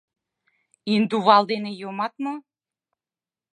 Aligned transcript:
Индувал 0.93 1.43
дене 1.51 1.71
йомат 1.81 2.13
мо? 2.23 2.33